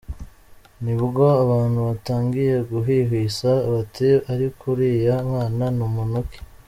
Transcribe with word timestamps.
Nibwo 0.83 1.23
abantu 1.43 1.79
batangiye 1.87 2.55
guhwihwisa, 2.69 3.49
bati: 3.71 4.09
“ariko 4.33 4.61
uriya 4.73 5.15
mwana 5.29 5.65
ni 5.77 5.85
muntu 5.95 6.19
ki?. 6.29 6.39